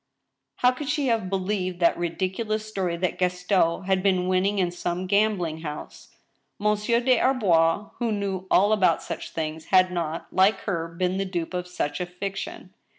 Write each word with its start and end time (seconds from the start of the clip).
How 0.55 0.71
could 0.71 0.89
she 0.89 1.09
have 1.09 1.29
believed 1.29 1.79
that 1.79 1.95
ridiculous 1.95 2.65
story 2.67 2.97
that 2.97 3.19
Gaston 3.19 3.83
had 3.83 4.01
been 4.01 4.27
winning 4.27 4.57
in 4.57 4.71
some 4.71 5.05
gambling 5.05 5.61
house? 5.61 6.07
Monsieur 6.57 6.99
des 6.99 7.19
Arbois, 7.19 7.91
who 7.99 8.11
knew 8.11 8.47
all 8.49 8.73
about 8.73 9.03
such 9.03 9.29
things, 9.29 9.65
had 9.65 9.89
npt, 9.89 10.25
like 10.31 10.61
her, 10.61 10.87
been 10.87 11.17
the 11.19 11.25
dupe 11.25 11.53
of 11.53 11.67
such 11.67 12.01
a 12.01 12.07
fiction. 12.07 12.73